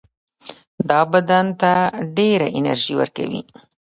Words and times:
دا 0.89 0.99
بدن 1.13 1.45
ته 1.61 1.73
ډېره 2.15 2.47
انرژي 2.57 2.93
ورکوي. 2.97 3.41